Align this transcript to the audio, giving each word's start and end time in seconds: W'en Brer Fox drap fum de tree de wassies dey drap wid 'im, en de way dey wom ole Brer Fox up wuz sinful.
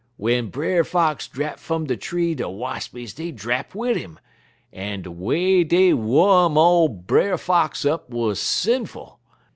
W'en 0.17 0.47
Brer 0.49 0.83
Fox 0.83 1.27
drap 1.27 1.59
fum 1.59 1.85
de 1.85 1.95
tree 1.95 2.33
de 2.33 2.45
wassies 2.49 3.13
dey 3.13 3.31
drap 3.31 3.75
wid 3.75 3.97
'im, 3.97 4.19
en 4.73 5.03
de 5.03 5.11
way 5.11 5.63
dey 5.63 5.93
wom 5.93 6.57
ole 6.57 6.87
Brer 6.89 7.37
Fox 7.37 7.85
up 7.85 8.09
wuz 8.09 8.37
sinful. 8.39 9.19